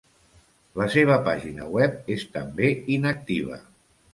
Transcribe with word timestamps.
La 0.81 0.87
seva 0.93 1.17
pàgina 1.27 1.67
web 1.75 2.09
és 2.17 2.27
també 2.39 2.73
inactiva. 2.99 3.61